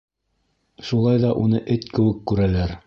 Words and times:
Шулай 0.87 1.21
ҙа 1.27 1.35
уны 1.43 1.63
эт 1.77 1.89
кеүек 1.97 2.29
күрәләр. 2.33 2.79